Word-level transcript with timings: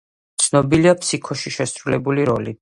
ცნობილია 0.43 0.93
„ფსიქოში“ 1.03 1.55
შესრულებული 1.59 2.27
როლით. 2.33 2.59